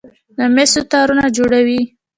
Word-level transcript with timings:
د 0.37 0.39
مسو 0.55 0.81
تارونه 0.91 1.25
جوړوي. 1.37 1.81